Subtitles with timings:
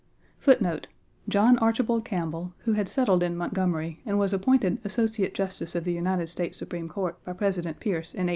[1.29, 5.93] John Archibald Campbell, who had settled in Montgomery and was appointed Associate Justice of the
[5.93, 8.29] United States Supreme Court by President Pierce in 1853.